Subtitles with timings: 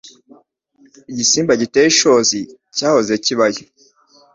[1.11, 2.39] Igisimba giteye ishozi
[2.75, 3.63] cyahoze kibayo.